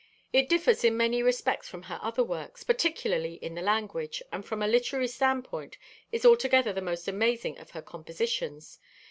It 0.33 0.49
differs 0.49 0.83
in 0.83 0.97
many 0.97 1.21
respects 1.21 1.69
from 1.69 1.83
her 1.83 1.99
other 2.01 2.23
works, 2.23 2.63
particularly 2.63 3.35
in 3.35 3.53
the 3.53 3.61
language, 3.61 4.23
and 4.31 4.43
from 4.43 4.63
a 4.63 4.67
literary 4.67 5.07
standpoint 5.07 5.77
is 6.11 6.25
altogether 6.25 6.73
the 6.73 6.81
most 6.81 7.07
amazing 7.07 7.59
of 7.59 7.69
her 7.69 7.83
compositions. 7.83 8.79